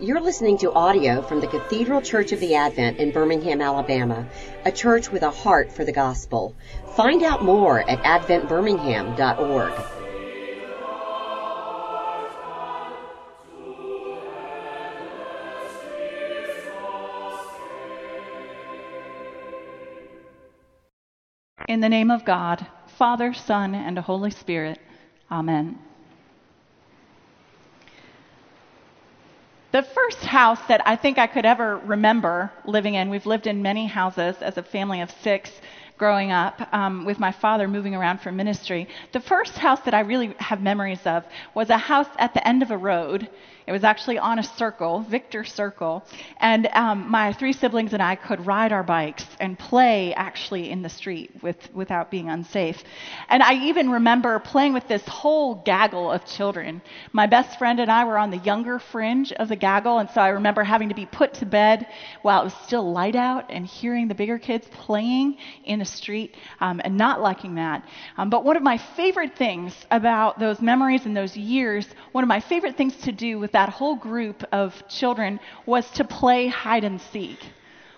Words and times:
You're 0.00 0.20
listening 0.20 0.58
to 0.58 0.72
audio 0.72 1.22
from 1.22 1.40
the 1.40 1.48
Cathedral 1.48 2.00
Church 2.00 2.30
of 2.30 2.38
the 2.38 2.54
Advent 2.54 3.00
in 3.00 3.10
Birmingham, 3.10 3.60
Alabama, 3.60 4.28
a 4.64 4.70
church 4.70 5.10
with 5.10 5.24
a 5.24 5.30
heart 5.32 5.72
for 5.72 5.84
the 5.84 5.90
gospel. 5.90 6.54
Find 6.94 7.24
out 7.24 7.42
more 7.42 7.80
at 7.80 7.98
adventbirmingham.org. 8.04 9.72
In 21.66 21.80
the 21.80 21.88
name 21.88 22.12
of 22.12 22.24
God, 22.24 22.64
Father, 22.86 23.34
Son, 23.34 23.74
and 23.74 23.98
Holy 23.98 24.30
Spirit. 24.30 24.78
Amen. 25.28 25.80
The 29.78 29.84
first 29.84 30.24
house 30.24 30.58
that 30.66 30.82
I 30.88 30.96
think 30.96 31.18
I 31.18 31.28
could 31.28 31.46
ever 31.46 31.76
remember 31.76 32.50
living 32.64 32.94
in, 32.94 33.10
we've 33.10 33.26
lived 33.26 33.46
in 33.46 33.62
many 33.62 33.86
houses 33.86 34.34
as 34.42 34.58
a 34.58 34.62
family 34.64 35.00
of 35.02 35.10
six 35.22 35.52
growing 35.96 36.32
up 36.32 36.60
um, 36.74 37.04
with 37.04 37.20
my 37.20 37.30
father 37.30 37.68
moving 37.68 37.94
around 37.94 38.20
for 38.20 38.32
ministry. 38.32 38.88
The 39.12 39.20
first 39.20 39.56
house 39.56 39.78
that 39.82 39.94
I 39.94 40.00
really 40.00 40.34
have 40.40 40.60
memories 40.60 41.06
of 41.06 41.22
was 41.54 41.70
a 41.70 41.78
house 41.78 42.08
at 42.18 42.34
the 42.34 42.44
end 42.44 42.64
of 42.64 42.72
a 42.72 42.76
road 42.76 43.28
it 43.68 43.72
was 43.72 43.84
actually 43.84 44.18
on 44.18 44.38
a 44.38 44.42
circle, 44.42 45.00
Victor 45.00 45.44
Circle, 45.44 46.02
and 46.38 46.68
um, 46.72 47.10
my 47.10 47.34
three 47.34 47.52
siblings 47.52 47.92
and 47.92 48.02
I 48.02 48.14
could 48.14 48.46
ride 48.46 48.72
our 48.72 48.82
bikes 48.82 49.26
and 49.40 49.58
play 49.58 50.14
actually 50.14 50.70
in 50.70 50.80
the 50.80 50.88
street 50.88 51.30
with, 51.42 51.56
without 51.74 52.10
being 52.10 52.30
unsafe. 52.30 52.82
And 53.28 53.42
I 53.42 53.66
even 53.66 53.90
remember 53.90 54.38
playing 54.38 54.72
with 54.72 54.88
this 54.88 55.06
whole 55.06 55.56
gaggle 55.66 56.10
of 56.10 56.24
children. 56.24 56.80
My 57.12 57.26
best 57.26 57.58
friend 57.58 57.78
and 57.78 57.92
I 57.92 58.06
were 58.06 58.16
on 58.16 58.30
the 58.30 58.38
younger 58.38 58.78
fringe 58.78 59.32
of 59.32 59.48
the 59.48 59.56
gaggle, 59.56 59.98
and 59.98 60.08
so 60.08 60.22
I 60.22 60.28
remember 60.30 60.64
having 60.64 60.88
to 60.88 60.94
be 60.94 61.04
put 61.04 61.34
to 61.34 61.44
bed 61.44 61.86
while 62.22 62.40
it 62.40 62.44
was 62.44 62.54
still 62.64 62.90
light 62.90 63.16
out 63.16 63.50
and 63.50 63.66
hearing 63.66 64.08
the 64.08 64.14
bigger 64.14 64.38
kids 64.38 64.66
playing 64.72 65.36
in 65.64 65.78
the 65.78 65.84
street 65.84 66.36
um, 66.60 66.80
and 66.84 66.96
not 66.96 67.20
liking 67.20 67.56
that. 67.56 67.86
Um, 68.16 68.30
but 68.30 68.46
one 68.46 68.56
of 68.56 68.62
my 68.62 68.78
favorite 68.78 69.36
things 69.36 69.74
about 69.90 70.38
those 70.38 70.62
memories 70.62 71.04
and 71.04 71.14
those 71.14 71.36
years, 71.36 71.86
one 72.12 72.24
of 72.24 72.28
my 72.28 72.40
favorite 72.40 72.78
things 72.78 72.96
to 73.02 73.12
do 73.12 73.38
with 73.38 73.52
that 73.58 73.70
whole 73.70 73.96
group 73.96 74.44
of 74.52 74.86
children 74.88 75.40
was 75.66 75.90
to 75.90 76.04
play 76.04 76.46
hide 76.46 76.84
and 76.84 77.00
seek. 77.00 77.40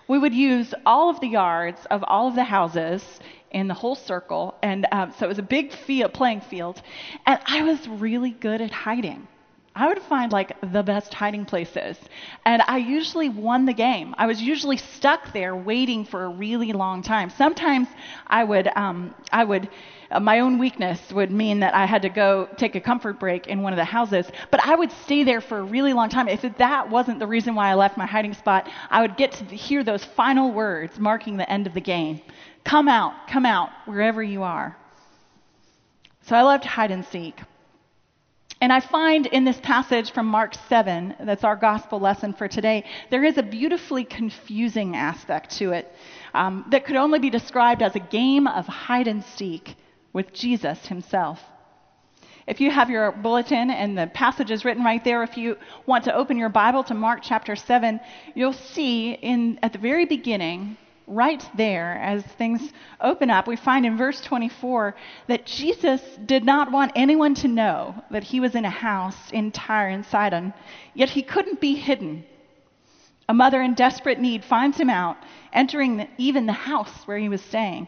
We 0.07 0.17
would 0.17 0.33
use 0.33 0.73
all 0.87 1.07
of 1.11 1.19
the 1.19 1.27
yards 1.27 1.85
of 1.91 2.03
all 2.07 2.27
of 2.27 2.33
the 2.33 2.43
houses 2.43 3.03
in 3.51 3.67
the 3.67 3.75
whole 3.75 3.93
circle, 3.93 4.55
and 4.63 4.87
um, 4.91 5.13
so 5.19 5.25
it 5.25 5.29
was 5.29 5.37
a 5.37 5.43
big 5.43 5.71
field, 5.71 6.13
playing 6.13 6.41
field, 6.41 6.81
and 7.27 7.39
I 7.45 7.61
was 7.61 7.87
really 7.87 8.31
good 8.31 8.59
at 8.59 8.71
hiding. 8.71 9.27
I 9.73 9.87
would 9.87 10.01
find 10.01 10.33
like 10.33 10.59
the 10.73 10.83
best 10.83 11.13
hiding 11.13 11.45
places. 11.45 11.97
And 12.45 12.61
I 12.67 12.77
usually 12.77 13.29
won 13.29 13.65
the 13.65 13.73
game. 13.73 14.13
I 14.17 14.27
was 14.27 14.41
usually 14.41 14.75
stuck 14.75 15.31
there 15.31 15.55
waiting 15.55 16.03
for 16.03 16.25
a 16.25 16.29
really 16.29 16.73
long 16.73 17.01
time. 17.01 17.29
Sometimes 17.29 17.87
I 18.27 18.43
would, 18.43 18.67
um, 18.75 19.15
I 19.31 19.45
would, 19.45 19.69
uh, 20.11 20.19
my 20.19 20.41
own 20.41 20.57
weakness 20.57 20.99
would 21.13 21.31
mean 21.31 21.61
that 21.61 21.73
I 21.73 21.85
had 21.85 22.01
to 22.01 22.09
go 22.09 22.49
take 22.57 22.75
a 22.75 22.81
comfort 22.81 23.17
break 23.17 23.47
in 23.47 23.61
one 23.61 23.71
of 23.71 23.77
the 23.77 23.85
houses. 23.85 24.29
But 24.51 24.59
I 24.65 24.75
would 24.75 24.91
stay 24.91 25.23
there 25.23 25.39
for 25.39 25.59
a 25.59 25.63
really 25.63 25.93
long 25.93 26.09
time. 26.09 26.27
If 26.27 26.41
that 26.57 26.89
wasn't 26.89 27.19
the 27.19 27.27
reason 27.27 27.55
why 27.55 27.69
I 27.69 27.75
left 27.75 27.95
my 27.95 28.05
hiding 28.05 28.33
spot, 28.33 28.69
I 28.89 29.01
would 29.01 29.15
get 29.15 29.31
to 29.33 29.45
hear 29.45 29.85
those 29.85 30.03
final 30.03 30.51
words 30.51 30.99
marking 30.99 31.37
the 31.37 31.49
end 31.49 31.65
of 31.65 31.73
the 31.73 31.81
game. 31.81 32.19
Come 32.65 32.89
out, 32.89 33.13
come 33.29 33.45
out, 33.45 33.69
wherever 33.85 34.21
you 34.21 34.43
are. 34.43 34.75
So 36.23 36.35
I 36.35 36.41
loved 36.41 36.65
hide 36.65 36.91
and 36.91 37.05
seek. 37.05 37.39
And 38.61 38.71
I 38.71 38.79
find 38.79 39.25
in 39.25 39.43
this 39.43 39.59
passage 39.59 40.11
from 40.11 40.27
Mark 40.27 40.53
7, 40.69 41.15
that's 41.21 41.43
our 41.43 41.55
gospel 41.55 41.99
lesson 41.99 42.31
for 42.31 42.47
today, 42.47 42.85
there 43.09 43.23
is 43.23 43.39
a 43.39 43.43
beautifully 43.43 44.03
confusing 44.03 44.95
aspect 44.95 45.57
to 45.57 45.71
it 45.71 45.91
um, 46.35 46.65
that 46.69 46.85
could 46.85 46.95
only 46.95 47.17
be 47.17 47.31
described 47.31 47.81
as 47.81 47.95
a 47.95 47.99
game 47.99 48.45
of 48.45 48.67
hide 48.67 49.07
and 49.07 49.23
seek 49.23 49.75
with 50.13 50.31
Jesus 50.31 50.85
himself. 50.85 51.41
If 52.45 52.61
you 52.61 52.69
have 52.69 52.91
your 52.91 53.11
bulletin 53.11 53.71
and 53.71 53.97
the 53.97 54.07
passage 54.07 54.51
is 54.51 54.63
written 54.63 54.83
right 54.83 55.03
there, 55.03 55.23
if 55.23 55.37
you 55.37 55.57
want 55.87 56.03
to 56.03 56.15
open 56.15 56.37
your 56.37 56.49
Bible 56.49 56.83
to 56.83 56.93
Mark 56.93 57.21
chapter 57.23 57.55
7, 57.55 57.99
you'll 58.35 58.53
see 58.53 59.13
in, 59.13 59.57
at 59.63 59.73
the 59.73 59.79
very 59.79 60.05
beginning 60.05 60.77
right 61.11 61.43
there, 61.55 61.97
as 62.01 62.23
things 62.23 62.71
open 62.99 63.29
up, 63.29 63.47
we 63.47 63.55
find 63.55 63.85
in 63.85 63.97
verse 63.97 64.21
24 64.21 64.95
that 65.27 65.45
Jesus 65.45 66.01
did 66.25 66.43
not 66.43 66.71
want 66.71 66.93
anyone 66.95 67.35
to 67.35 67.47
know 67.47 67.95
that 68.11 68.23
he 68.23 68.39
was 68.39 68.55
in 68.55 68.65
a 68.65 68.69
house 68.69 69.31
in 69.31 69.51
Tyre 69.51 69.89
and 69.89 70.05
Sidon, 70.05 70.53
yet 70.93 71.09
he 71.09 71.21
couldn't 71.21 71.59
be 71.59 71.75
hidden. 71.75 72.25
A 73.27 73.33
mother 73.33 73.61
in 73.61 73.73
desperate 73.73 74.19
need 74.19 74.43
finds 74.43 74.77
him 74.77 74.89
out, 74.89 75.17
entering 75.53 75.97
the, 75.97 76.07
even 76.17 76.45
the 76.45 76.53
house 76.53 77.05
where 77.05 77.17
he 77.17 77.29
was 77.29 77.41
staying. 77.41 77.87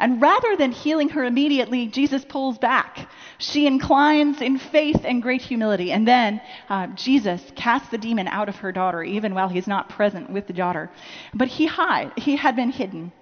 And 0.00 0.20
rather 0.20 0.56
than 0.56 0.72
healing 0.72 1.10
her 1.10 1.24
immediately, 1.24 1.86
Jesus 1.86 2.24
pulls 2.24 2.56
back. 2.56 3.10
She 3.36 3.66
inclines 3.66 4.40
in 4.40 4.56
faith 4.56 5.02
and 5.04 5.22
great 5.22 5.42
humility. 5.42 5.92
And 5.92 6.08
then 6.08 6.40
uh, 6.70 6.86
Jesus 6.88 7.42
casts 7.54 7.90
the 7.90 7.98
demon 7.98 8.26
out 8.26 8.48
of 8.48 8.56
her 8.56 8.72
daughter, 8.72 9.02
even 9.02 9.34
while 9.34 9.50
he's 9.50 9.66
not 9.66 9.90
present 9.90 10.30
with 10.30 10.46
the 10.46 10.54
daughter. 10.54 10.90
But 11.34 11.48
he 11.48 11.66
hide, 11.66 12.12
he 12.16 12.36
had 12.36 12.56
been 12.56 12.70
hidden. 12.70 13.12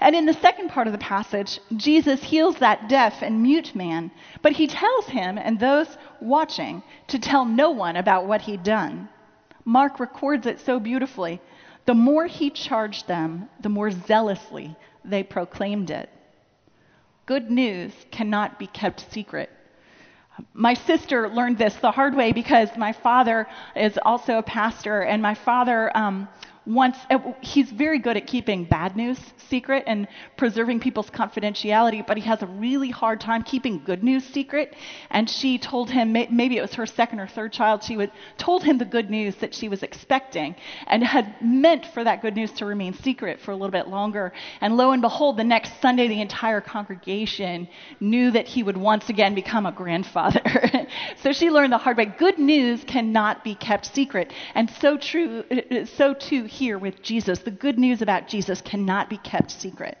And 0.00 0.16
in 0.16 0.24
the 0.24 0.32
second 0.32 0.70
part 0.70 0.86
of 0.86 0.94
the 0.94 0.98
passage, 0.98 1.60
Jesus 1.76 2.22
heals 2.22 2.56
that 2.56 2.88
deaf 2.88 3.20
and 3.20 3.42
mute 3.42 3.74
man, 3.74 4.10
but 4.40 4.52
he 4.52 4.66
tells 4.66 5.06
him 5.06 5.36
and 5.36 5.60
those 5.60 5.98
watching 6.20 6.82
to 7.08 7.18
tell 7.18 7.44
no 7.44 7.70
one 7.70 7.96
about 7.96 8.26
what 8.26 8.40
he'd 8.40 8.62
done. 8.62 9.10
Mark 9.66 10.00
records 10.00 10.46
it 10.46 10.60
so 10.60 10.80
beautifully. 10.80 11.42
The 11.84 11.94
more 11.94 12.26
he 12.26 12.48
charged 12.48 13.06
them, 13.06 13.50
the 13.60 13.68
more 13.68 13.90
zealously 13.90 14.76
they 15.04 15.22
proclaimed 15.22 15.90
it. 15.90 16.08
Good 17.26 17.50
news 17.50 17.92
cannot 18.10 18.58
be 18.58 18.66
kept 18.66 19.12
secret. 19.12 19.48
My 20.54 20.74
sister 20.74 21.28
learned 21.28 21.58
this 21.58 21.74
the 21.76 21.90
hard 21.90 22.16
way 22.16 22.32
because 22.32 22.68
my 22.76 22.92
father 22.92 23.46
is 23.76 23.98
also 24.02 24.38
a 24.38 24.42
pastor, 24.42 25.02
and 25.02 25.22
my 25.22 25.34
father 25.34 25.96
um, 25.96 26.28
once 26.66 26.96
uh, 27.10 27.18
he's 27.40 27.70
very 27.70 27.98
good 27.98 28.16
at 28.16 28.26
keeping 28.26 28.64
bad 28.64 28.96
news 28.96 29.18
secret 29.48 29.82
and 29.86 30.06
preserving 30.36 30.78
people's 30.78 31.10
confidentiality 31.10 32.06
but 32.06 32.16
he 32.16 32.22
has 32.22 32.42
a 32.42 32.46
really 32.46 32.90
hard 32.90 33.20
time 33.20 33.42
keeping 33.42 33.82
good 33.84 34.02
news 34.02 34.24
secret. 34.24 34.74
And 35.10 35.28
she 35.28 35.58
told 35.58 35.90
him 35.90 36.12
maybe 36.12 36.56
it 36.56 36.62
was 36.62 36.74
her 36.74 36.86
second 36.86 37.20
or 37.20 37.26
third 37.26 37.52
child 37.52 37.82
she 37.82 37.96
would 37.96 38.12
told 38.38 38.62
him 38.62 38.78
the 38.78 38.84
good 38.84 39.10
news 39.10 39.34
that 39.36 39.54
she 39.54 39.68
was 39.68 39.82
expecting 39.82 40.54
and 40.86 41.02
had 41.02 41.34
meant 41.42 41.86
for 41.86 42.04
that 42.04 42.22
good 42.22 42.34
news 42.34 42.52
to 42.52 42.66
remain 42.66 42.94
secret 42.94 43.40
for 43.40 43.50
a 43.50 43.54
little 43.54 43.70
bit 43.70 43.88
longer. 43.88 44.32
And 44.60 44.76
lo 44.76 44.92
and 44.92 45.02
behold 45.02 45.36
the 45.36 45.44
next 45.44 45.80
sunday 45.80 46.08
the 46.08 46.20
entire 46.20 46.60
congregation 46.60 47.68
knew 48.00 48.30
that 48.30 48.46
he 48.46 48.62
would 48.62 48.76
once 48.76 49.08
again 49.08 49.34
become 49.34 49.66
a 49.66 49.72
grandfather. 49.72 50.42
So 51.22 51.32
she 51.32 51.50
learned 51.50 51.72
the 51.72 51.78
hard 51.78 51.96
way. 51.96 52.06
Good 52.06 52.38
news 52.38 52.84
cannot 52.84 53.44
be 53.44 53.54
kept 53.54 53.86
secret. 53.86 54.32
And 54.54 54.70
so 54.80 54.96
true 54.96 55.44
so 55.96 56.14
too 56.14 56.44
here 56.52 56.78
with 56.78 57.02
Jesus. 57.02 57.40
The 57.40 57.50
good 57.50 57.78
news 57.78 58.02
about 58.02 58.28
Jesus 58.28 58.60
cannot 58.60 59.10
be 59.10 59.16
kept 59.18 59.50
secret. 59.50 59.98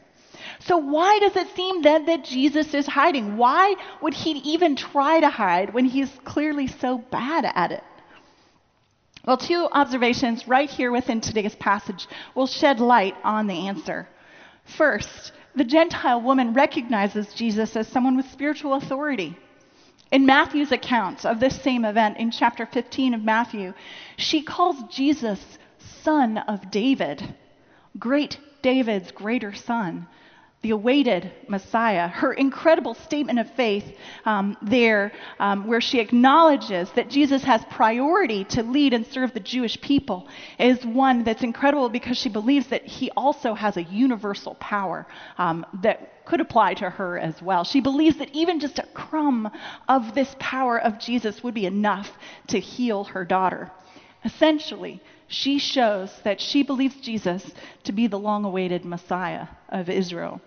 So, 0.60 0.76
why 0.76 1.18
does 1.18 1.36
it 1.36 1.48
seem 1.56 1.82
then 1.82 2.06
that 2.06 2.24
Jesus 2.24 2.74
is 2.74 2.86
hiding? 2.86 3.36
Why 3.36 3.74
would 4.00 4.14
he 4.14 4.32
even 4.52 4.76
try 4.76 5.20
to 5.20 5.28
hide 5.28 5.72
when 5.72 5.84
he's 5.84 6.10
clearly 6.24 6.66
so 6.66 6.98
bad 6.98 7.44
at 7.54 7.72
it? 7.72 7.84
Well, 9.24 9.36
two 9.36 9.68
observations 9.70 10.48
right 10.48 10.68
here 10.68 10.90
within 10.90 11.20
today's 11.20 11.54
passage 11.54 12.08
will 12.34 12.48
shed 12.48 12.80
light 12.80 13.14
on 13.22 13.46
the 13.46 13.68
answer. 13.68 14.08
First, 14.64 15.32
the 15.54 15.64
Gentile 15.64 16.20
woman 16.20 16.54
recognizes 16.54 17.34
Jesus 17.34 17.76
as 17.76 17.86
someone 17.86 18.16
with 18.16 18.30
spiritual 18.30 18.74
authority. 18.74 19.36
In 20.10 20.26
Matthew's 20.26 20.72
account 20.72 21.24
of 21.24 21.40
this 21.40 21.60
same 21.62 21.84
event 21.84 22.18
in 22.18 22.30
chapter 22.30 22.66
15 22.66 23.14
of 23.14 23.22
Matthew, 23.22 23.72
she 24.16 24.42
calls 24.42 24.76
Jesus 24.90 25.58
son 26.02 26.38
of 26.38 26.70
David, 26.70 27.34
great 27.98 28.38
David's 28.62 29.10
greater 29.10 29.52
son, 29.52 30.06
the 30.62 30.70
awaited 30.70 31.32
Messiah. 31.48 32.06
Her 32.06 32.32
incredible 32.32 32.94
statement 32.94 33.40
of 33.40 33.50
faith 33.54 33.84
um, 34.24 34.56
there, 34.62 35.12
um, 35.40 35.66
where 35.66 35.80
she 35.80 35.98
acknowledges 35.98 36.90
that 36.92 37.10
Jesus 37.10 37.42
has 37.42 37.64
priority 37.64 38.44
to 38.44 38.62
lead 38.62 38.94
and 38.94 39.04
serve 39.04 39.34
the 39.34 39.40
Jewish 39.40 39.80
people, 39.80 40.28
is 40.58 40.84
one 40.86 41.24
that's 41.24 41.42
incredible 41.42 41.88
because 41.88 42.16
she 42.16 42.28
believes 42.28 42.68
that 42.68 42.86
he 42.86 43.10
also 43.16 43.54
has 43.54 43.76
a 43.76 43.82
universal 43.82 44.54
power 44.54 45.06
um, 45.38 45.66
that 45.82 46.24
could 46.24 46.40
apply 46.40 46.74
to 46.74 46.88
her 46.88 47.18
as 47.18 47.42
well. 47.42 47.64
She 47.64 47.80
believes 47.80 48.18
that 48.18 48.32
even 48.32 48.60
just 48.60 48.78
a 48.78 48.86
crumb 48.94 49.50
of 49.88 50.14
this 50.14 50.36
power 50.38 50.80
of 50.80 51.00
Jesus 51.00 51.42
would 51.42 51.54
be 51.54 51.66
enough 51.66 52.12
to 52.46 52.60
heal 52.60 53.02
her 53.04 53.24
daughter. 53.24 53.72
Essentially, 54.24 55.02
she 55.32 55.58
shows 55.58 56.10
that 56.24 56.40
she 56.40 56.62
believes 56.62 56.96
Jesus 56.96 57.52
to 57.84 57.92
be 57.92 58.06
the 58.06 58.18
long 58.18 58.44
awaited 58.44 58.84
Messiah 58.84 59.46
of 59.68 59.88
Israel. 59.88 60.40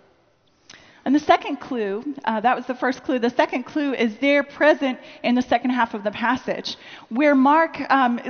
And 1.06 1.14
the 1.14 1.20
second 1.20 1.58
clue, 1.58 2.02
uh, 2.24 2.40
that 2.40 2.56
was 2.56 2.66
the 2.66 2.74
first 2.74 3.04
clue. 3.04 3.20
The 3.20 3.30
second 3.30 3.62
clue 3.62 3.94
is 3.94 4.18
there 4.18 4.42
present 4.42 4.98
in 5.22 5.36
the 5.36 5.42
second 5.42 5.70
half 5.70 5.94
of 5.94 6.02
the 6.02 6.10
passage, 6.10 6.76
where 7.10 7.36
Mark 7.36 7.80
um, 7.92 8.20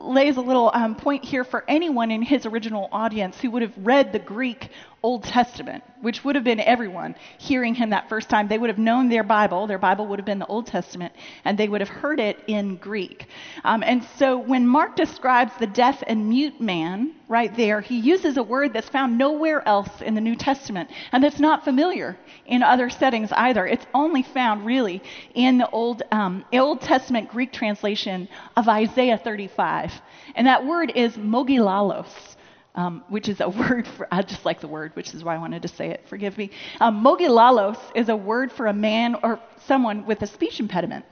lays 0.00 0.36
a 0.36 0.42
little 0.42 0.70
um, 0.74 0.94
point 0.94 1.24
here 1.24 1.42
for 1.42 1.64
anyone 1.66 2.10
in 2.10 2.20
his 2.20 2.44
original 2.44 2.90
audience 2.92 3.40
who 3.40 3.50
would 3.52 3.62
have 3.62 3.72
read 3.78 4.12
the 4.12 4.18
Greek 4.18 4.68
Old 5.00 5.22
Testament, 5.22 5.84
which 6.00 6.24
would 6.24 6.34
have 6.34 6.42
been 6.42 6.58
everyone 6.58 7.14
hearing 7.38 7.74
him 7.74 7.90
that 7.90 8.08
first 8.08 8.28
time. 8.28 8.48
They 8.48 8.58
would 8.58 8.68
have 8.68 8.78
known 8.78 9.08
their 9.08 9.22
Bible. 9.22 9.68
Their 9.68 9.78
Bible 9.78 10.08
would 10.08 10.18
have 10.18 10.26
been 10.26 10.40
the 10.40 10.46
Old 10.46 10.66
Testament, 10.66 11.12
and 11.44 11.56
they 11.56 11.68
would 11.68 11.80
have 11.80 11.88
heard 11.88 12.18
it 12.18 12.42
in 12.48 12.76
Greek. 12.76 13.26
Um, 13.62 13.84
and 13.84 14.02
so 14.16 14.38
when 14.38 14.66
Mark 14.66 14.96
describes 14.96 15.52
the 15.58 15.68
deaf 15.68 16.02
and 16.08 16.28
mute 16.28 16.60
man 16.60 17.12
right 17.28 17.54
there, 17.54 17.80
he 17.80 17.96
uses 17.96 18.36
a 18.38 18.42
word 18.42 18.72
that's 18.72 18.88
found 18.88 19.16
nowhere 19.16 19.66
else 19.68 20.02
in 20.02 20.16
the 20.16 20.20
New 20.20 20.34
Testament, 20.34 20.90
and 21.12 21.22
that's 21.22 21.38
not 21.38 21.62
familiar 21.62 22.16
in 22.46 22.64
other 22.64 22.90
settings 22.90 23.30
either. 23.32 23.68
It's 23.68 23.86
only 23.94 24.24
found 24.24 24.66
really 24.66 25.00
in 25.34 25.58
the 25.58 25.70
Old, 25.70 26.02
um, 26.10 26.44
Old 26.52 26.80
Testament 26.80 27.28
Greek 27.28 27.52
translation 27.52 28.28
of 28.56 28.68
Isaiah 28.68 29.18
35. 29.18 29.92
And 30.34 30.46
that 30.48 30.66
word 30.66 30.90
is 30.96 31.16
mogilalos 31.16 32.34
um, 32.74 33.04
which 33.08 33.28
is 33.28 33.40
a 33.40 33.48
word 33.60 33.86
for, 33.86 34.08
I 34.10 34.22
just 34.22 34.44
like 34.44 34.60
the 34.60 34.68
word, 34.68 34.94
which 34.94 35.14
is 35.14 35.24
why 35.24 35.34
I 35.34 35.38
wanted 35.38 35.62
to 35.62 35.68
say 35.68 35.90
it. 35.90 36.04
Forgive 36.08 36.36
me. 36.38 36.50
Um, 36.80 37.02
mogilalos 37.04 37.78
is 37.94 38.08
a 38.08 38.16
word 38.16 38.52
for 38.52 38.66
a 38.66 38.74
man 38.74 39.16
or 39.22 39.40
someone 39.66 40.06
with 40.06 40.22
a 40.22 40.26
speech 40.26 40.60
impediment. 40.60 41.04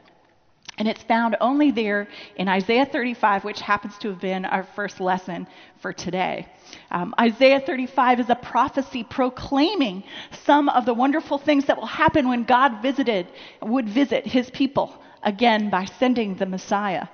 And 0.79 0.87
it's 0.87 1.03
found 1.05 1.37
only 1.41 1.71
there 1.71 2.07
in 2.37 2.49
Isaiah 2.49 2.85
35, 2.85 3.45
which 3.45 3.61
happens 3.61 3.97
to 3.99 4.11
have 4.11 4.21
been 4.21 4.45
our 4.45 4.63
first 4.63 5.01
lesson 5.01 5.47
for 5.81 5.93
today. 5.93 6.47
Um, 6.91 7.15
Isaiah 7.19 7.61
35 7.61 8.21
is 8.21 8.29
a 8.29 8.35
prophecy 8.35 9.03
proclaiming 9.03 10.05
some 10.45 10.69
of 10.69 10.85
the 10.85 10.93
wonderful 10.93 11.39
things 11.39 11.65
that 11.67 11.79
will 11.79 11.87
happen 11.87 12.29
when 12.29 12.45
God 12.45 12.83
visited, 12.83 13.27
would 13.63 13.89
visit 13.89 14.27
his 14.27 14.51
people 14.51 15.03
again 15.23 15.71
by 15.71 15.87
sending 15.87 16.35
the 16.35 16.47
Messiah. 16.47 17.07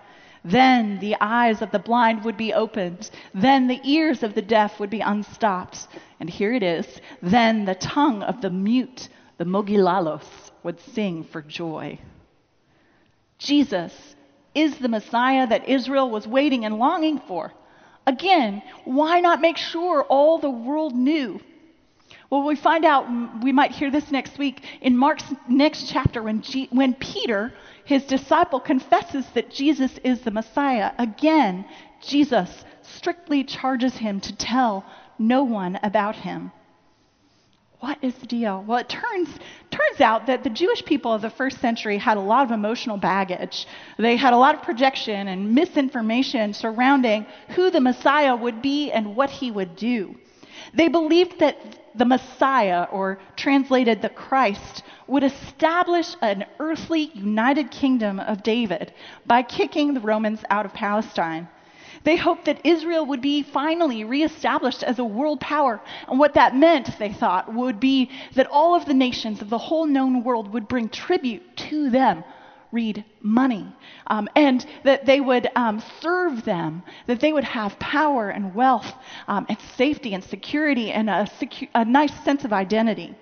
Then 0.45 0.99
the 0.99 1.17
eyes 1.21 1.63
of 1.63 1.71
the 1.71 1.79
blind 1.79 2.25
would 2.25 2.37
be 2.37 2.53
opened. 2.53 3.11
Then 3.33 3.69
the 3.69 3.81
ears 3.85 4.23
of 4.23 4.35
the 4.35 4.43
deaf 4.43 4.81
would 4.81 4.91
be 4.91 5.01
unstopped. 5.01 5.87
And 6.19 6.29
here 6.29 6.53
it 6.53 6.63
is. 6.63 7.01
Then 7.23 7.65
the 7.65 7.77
tongue 7.77 8.23
of 8.23 8.41
the 8.41 8.51
mute, 8.51 9.09
the 9.39 9.45
mogilalos, 9.45 10.51
would 10.63 10.81
sing 10.81 11.25
for 11.25 11.43
joy. 11.43 11.99
Jesus 13.39 14.17
is 14.55 14.79
the 14.79 14.89
Messiah 14.89 15.47
that 15.47 15.69
Israel 15.69 16.11
was 16.11 16.27
waiting 16.27 16.65
and 16.65 16.79
longing 16.79 17.19
for. 17.21 17.53
Again, 18.07 18.63
why 18.85 19.21
not 19.21 19.41
make 19.41 19.57
sure 19.57 20.03
all 20.03 20.39
the 20.39 20.51
world 20.51 20.95
knew? 20.95 21.41
Well, 22.33 22.45
we 22.45 22.57
find 22.57 22.87
out, 22.87 23.07
we 23.43 23.53
might 23.53 23.73
hear 23.73 23.91
this 23.91 24.11
next 24.11 24.39
week 24.39 24.65
in 24.81 24.97
Mark's 24.97 25.35
next 25.51 25.91
chapter 25.91 26.23
when, 26.23 26.41
G, 26.41 26.67
when 26.73 26.95
Peter 26.95 27.53
his 27.85 28.05
disciple 28.05 28.59
confesses 28.59 29.27
that 29.35 29.51
Jesus 29.51 29.99
is 30.03 30.23
the 30.23 30.31
Messiah. 30.31 30.93
Again, 30.99 31.67
Jesus 32.01 32.65
strictly 32.81 33.45
charges 33.45 33.99
him 33.99 34.19
to 34.21 34.35
tell 34.35 34.83
no 35.19 35.45
one 35.45 35.79
about 35.83 36.17
him. 36.17 36.53
What 37.81 37.99
is 38.01 38.15
the 38.15 38.27
deal? 38.27 38.65
Well, 38.67 38.79
it 38.79 38.89
turns, 38.89 39.29
turns 39.71 40.01
out 40.01 40.27
that 40.29 40.43
the 40.43 40.49
Jewish 40.49 40.83
people 40.87 41.13
of 41.13 41.21
the 41.21 41.29
first 41.29 41.61
century 41.61 41.99
had 41.99 42.17
a 42.17 42.21
lot 42.21 42.47
of 42.47 42.51
emotional 42.51 42.97
baggage. 42.97 43.67
They 43.99 44.17
had 44.17 44.33
a 44.33 44.39
lot 44.39 44.55
of 44.55 44.63
projection 44.63 45.29
and 45.29 45.55
misinformation 45.55 46.55
surrounding 46.55 47.27
who 47.49 47.71
the 47.71 47.83
Messiah 47.83 48.35
would 48.35 48.63
be 48.63 48.91
and 48.91 49.17
what 49.17 49.29
he 49.29 49.51
would 49.51 49.77
do. 49.77 50.15
They 50.73 50.89
believed 50.89 51.41
that 51.41 51.82
the 51.95 52.05
Messiah, 52.05 52.87
or 52.91 53.19
translated 53.37 54.01
the 54.01 54.09
Christ, 54.09 54.83
would 55.07 55.25
establish 55.25 56.15
an 56.21 56.45
earthly 56.59 57.11
united 57.15 57.71
kingdom 57.71 58.19
of 58.21 58.43
David 58.43 58.93
by 59.27 59.43
kicking 59.43 59.95
the 59.95 60.01
Romans 60.01 60.43
out 60.51 60.67
of 60.67 60.73
Palestine. 60.73 61.49
They 62.05 62.17
hoped 62.17 62.47
that 62.47 62.65
Israel 62.65 63.07
would 63.07 63.21
be 63.21 63.43
finally 63.43 64.05
reestablished 64.05 64.83
as 64.83 64.99
a 64.99 65.05
world 65.05 65.41
power. 65.41 65.81
And 66.09 66.19
what 66.19 66.35
that 66.35 66.57
meant, 66.57 66.99
they 66.99 67.13
thought, 67.13 67.53
would 67.53 67.79
be 67.79 68.11
that 68.35 68.49
all 68.51 68.75
of 68.75 68.87
the 68.87 68.95
nations 68.95 69.41
of 69.41 69.51
the 69.51 69.59
whole 69.59 69.87
known 69.87 70.25
world 70.25 70.53
would 70.53 70.67
bring 70.69 70.89
tribute 70.89 71.57
to 71.69 71.91
them 71.91 72.25
read 72.73 73.05
money, 73.21 73.67
um, 74.09 74.29
and 74.35 74.67
that 74.85 75.07
they 75.07 75.21
would 75.21 75.49
um, 75.55 75.83
serve 76.01 76.45
them, 76.45 76.83
that 77.07 77.21
they 77.21 77.33
would 77.33 77.45
have 77.45 77.79
power 77.79 78.31
and 78.31 78.55
wealth 78.55 78.93
um, 79.29 79.47
and 79.49 79.59
safety 79.77 80.15
and 80.15 80.25
security 80.25 80.91
and 80.91 81.09
a, 81.09 81.31
secu- 81.39 81.69
a 81.75 81.85
nice 81.85 82.13
sense 82.25 82.45
of 82.45 82.53
identity. 82.53 83.15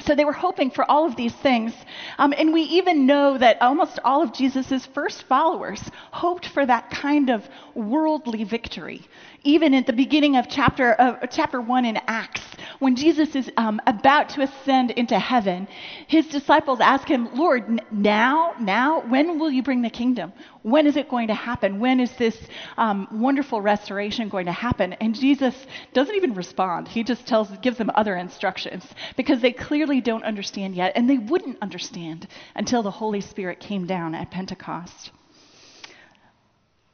So 0.00 0.14
they 0.14 0.26
were 0.26 0.32
hoping 0.32 0.70
for 0.70 0.88
all 0.90 1.06
of 1.06 1.16
these 1.16 1.34
things. 1.34 1.72
Um, 2.18 2.34
and 2.36 2.52
we 2.52 2.62
even 2.62 3.06
know 3.06 3.38
that 3.38 3.62
almost 3.62 3.98
all 4.04 4.22
of 4.22 4.34
Jesus' 4.34 4.84
first 4.86 5.22
followers 5.24 5.80
hoped 6.10 6.48
for 6.48 6.66
that 6.66 6.90
kind 6.90 7.30
of 7.30 7.48
worldly 7.74 8.44
victory. 8.44 9.06
Even 9.42 9.72
at 9.72 9.86
the 9.86 9.94
beginning 9.94 10.36
of 10.36 10.48
chapter, 10.48 11.00
uh, 11.00 11.26
chapter 11.28 11.62
1 11.62 11.84
in 11.86 11.98
Acts, 12.06 12.42
when 12.78 12.96
Jesus 12.96 13.34
is 13.34 13.50
um, 13.56 13.80
about 13.86 14.28
to 14.30 14.42
ascend 14.42 14.90
into 14.92 15.18
heaven, 15.18 15.68
his 16.06 16.26
disciples 16.26 16.80
ask 16.80 17.08
him, 17.08 17.34
Lord, 17.34 17.82
now, 17.90 18.54
now, 18.60 19.00
when 19.00 19.38
will 19.38 19.50
you 19.50 19.62
bring 19.62 19.82
the 19.82 19.90
kingdom? 19.90 20.32
When 20.62 20.86
is 20.86 20.96
it 20.96 21.08
going 21.08 21.28
to 21.28 21.34
happen? 21.34 21.80
When 21.80 22.00
is 22.00 22.12
this 22.16 22.36
um, 22.76 23.08
wonderful 23.12 23.60
restoration 23.60 24.28
going 24.28 24.46
to 24.46 24.52
happen? 24.52 24.94
And 24.94 25.14
Jesus 25.14 25.54
doesn't 25.92 26.14
even 26.14 26.34
respond. 26.34 26.88
He 26.88 27.04
just 27.04 27.26
tells, 27.26 27.48
gives 27.58 27.78
them 27.78 27.90
other 27.94 28.16
instructions 28.16 28.84
because 29.16 29.40
they 29.40 29.52
clearly 29.52 30.00
don't 30.00 30.24
understand 30.24 30.74
yet, 30.74 30.92
and 30.96 31.08
they 31.08 31.18
wouldn't 31.18 31.58
understand 31.62 32.26
until 32.54 32.82
the 32.82 32.90
Holy 32.90 33.20
Spirit 33.20 33.60
came 33.60 33.86
down 33.86 34.14
at 34.14 34.30
Pentecost 34.30 35.12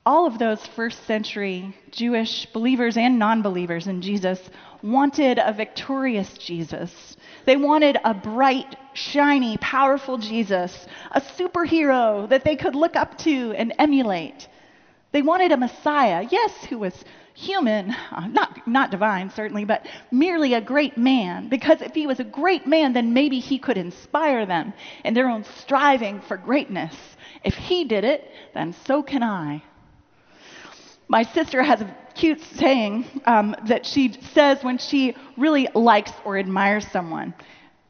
all 0.05 0.27
of 0.27 0.39
those 0.39 0.67
first 0.67 1.05
century 1.07 1.77
Jewish 1.91 2.47
believers 2.47 2.97
and 2.97 3.19
non 3.19 3.43
believers 3.43 3.87
in 3.87 4.03
Jesus 4.03 4.41
wanted 4.83 5.39
a 5.39 5.53
victorious 5.53 6.37
Jesus. 6.39 7.17
They 7.45 7.57
wanted 7.57 7.99
a 8.05 8.13
bright, 8.13 8.77
shiny, 8.95 9.57
powerful 9.59 10.19
Jesus, 10.19 10.87
a 11.13 11.21
superhero 11.21 12.29
that 12.29 12.45
they 12.45 12.57
could 12.57 12.75
look 12.75 12.97
up 12.97 13.17
to 13.19 13.53
and 13.57 13.73
emulate. 13.79 14.49
They 15.13 15.23
wanted 15.23 15.53
a 15.53 15.57
Messiah, 15.57 16.27
yes, 16.29 16.65
who 16.65 16.79
was 16.79 17.05
human, 17.35 17.91
uh, 18.11 18.27
not, 18.29 18.67
not 18.67 18.91
divine 18.91 19.31
certainly, 19.31 19.65
but 19.65 19.87
merely 20.11 20.55
a 20.55 20.61
great 20.61 20.99
man. 20.99 21.49
Because 21.49 21.81
if 21.81 21.95
he 21.95 22.07
was 22.07 22.19
a 22.19 22.25
great 22.25 22.67
man, 22.67 22.93
then 22.93 23.15
maybe 23.15 23.39
he 23.39 23.59
could 23.59 23.79
inspire 23.79 24.47
them 24.47 24.73
in 25.05 25.15
their 25.15 25.29
own 25.29 25.45
striving 25.45 26.21
for 26.21 26.37
greatness. 26.37 26.94
If 27.44 27.55
he 27.55 27.85
did 27.85 28.05
it, 28.05 28.31
then 28.53 28.75
so 28.85 29.03
can 29.03 29.23
I. 29.23 29.63
My 31.09 31.23
sister 31.23 31.63
has 31.63 31.81
a 31.81 31.97
cute 32.15 32.41
saying 32.56 33.06
um, 33.27 33.55
that 33.67 33.85
she 33.87 34.13
says 34.35 34.63
when 34.63 34.79
she 34.79 35.15
really 35.37 35.69
likes 35.75 36.13
or 36.25 36.39
admires 36.39 36.87
someone. 36.91 37.35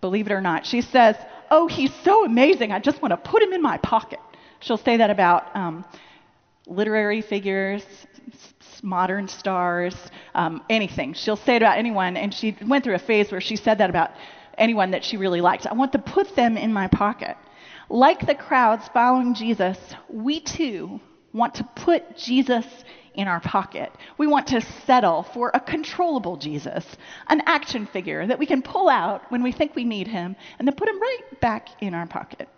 Believe 0.01 0.27
it 0.27 0.33
or 0.33 0.41
not, 0.41 0.67
she 0.67 0.81
says, 0.81 1.17
Oh, 1.51 1.69
he's 1.69 1.93
so 2.03 2.25
amazing. 2.25 2.73
I 2.73 2.79
just 2.79 3.03
want 3.03 3.13
to 3.13 3.17
put 3.31 3.43
him 3.43 3.53
in 3.53 3.61
my 3.61 3.77
pocket. 3.79 4.21
She'll 4.61 4.79
say 4.79 4.97
that 4.97 5.11
about 5.11 5.55
um, 5.55 5.85
literary 6.67 7.21
figures, 7.21 7.85
modern 8.83 9.29
stars, 9.29 9.95
um, 10.35 10.63
anything. 10.71 11.13
She'll 11.13 11.37
say 11.37 11.57
it 11.57 11.63
about 11.63 11.79
anyone, 11.79 12.17
and 12.17 12.33
she 12.33 12.57
went 12.67 12.85
through 12.85 12.95
a 12.95 12.99
phase 12.99 13.31
where 13.31 13.41
she 13.41 13.57
said 13.57 13.79
that 13.79 13.91
about 13.91 14.13
anyone 14.59 14.93
that 14.93 15.05
she 15.05 15.17
really 15.17 15.41
liked. 15.41 15.67
I 15.67 15.75
want 15.75 15.93
to 15.93 15.99
put 15.99 16.35
them 16.35 16.57
in 16.57 16.73
my 16.73 16.89
pocket. 16.89 17.37
Like 17.89 18.27
the 18.27 18.35
crowds 18.35 18.89
following 18.89 19.35
Jesus, 19.35 19.79
we 20.09 20.41
too 20.41 21.01
want 21.33 21.55
to 21.57 21.65
put 21.77 22.17
Jesus 22.17 22.67
in 23.15 23.29
our 23.29 23.41
pocket. 23.41 23.93
We 24.19 24.27
want 24.27 24.47
to 24.49 24.61
settle 24.87 25.23
for 25.35 25.51
a 25.55 25.61
controllable 25.61 26.37
Jesus, 26.37 26.85
an 27.29 27.43
action 27.47 27.87
figure 27.87 28.27
that 28.27 28.39
we 28.39 28.47
can 28.47 28.63
pull 28.63 28.89
out 28.89 29.31
when 29.31 29.43
we 29.43 29.53
think 29.53 29.75
we 29.75 29.85
need 29.85 30.09
him 30.09 30.37
and 30.59 30.67
then 30.67 30.75
put 30.75 30.89
him 30.89 31.01
right 31.01 31.41
back 31.41 31.69
in 31.81 31.95
our 31.95 32.07
pocket. 32.07 32.49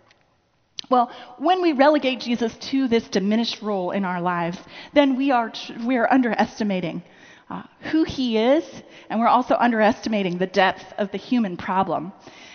Well, 0.90 1.10
when 1.38 1.62
we 1.62 1.72
relegate 1.72 2.20
Jesus 2.20 2.54
to 2.70 2.88
this 2.88 3.08
diminished 3.08 3.62
role 3.62 3.90
in 3.90 4.04
our 4.04 4.20
lives, 4.20 4.58
then 4.92 5.16
we 5.16 5.30
are, 5.30 5.52
we 5.84 5.96
are 5.96 6.12
underestimating 6.12 7.02
uh, 7.48 7.62
who 7.90 8.04
he 8.04 8.38
is, 8.38 8.64
and 9.08 9.20
we're 9.20 9.26
also 9.28 9.54
underestimating 9.54 10.38
the 10.38 10.46
depth 10.46 10.84
of 10.98 11.10
the 11.10 11.18
human 11.18 11.56
problem. 11.56 12.12